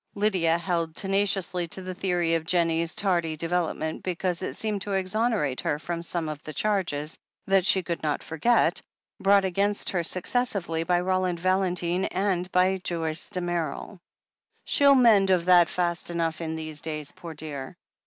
Lydia 0.15 0.57
held 0.57 0.95
tenaciously 0.95 1.67
to 1.67 1.83
the 1.83 1.93
theory 1.93 2.33
of 2.33 2.43
Jennie's 2.43 2.95
tardy 2.95 3.37
development 3.37 4.01
because 4.01 4.41
it 4.41 4.55
seemed 4.55 4.81
to 4.81 4.93
exonerate 4.93 5.61
her 5.61 5.77
from 5.77 6.01
some 6.01 6.27
of 6.27 6.41
the 6.41 6.53
charges, 6.53 7.19
that 7.45 7.67
she 7.67 7.83
could 7.83 8.01
not 8.01 8.23
forget, 8.23 8.81
brought 9.19 9.45
against 9.45 9.91
her 9.91 10.01
successively 10.01 10.81
by 10.81 10.99
Roland 10.99 11.39
Valentine 11.39 12.05
and 12.05 12.51
by 12.51 12.77
Joyce 12.83 13.29
Damerel. 13.29 13.99
"Shell 14.65 14.95
mend 14.95 15.29
of 15.29 15.45
that 15.45 15.69
fast 15.69 16.09
enough 16.09 16.41
in 16.41 16.55
these 16.55 16.81
days, 16.81 17.11
poor 17.11 17.35
dear 17.35 17.75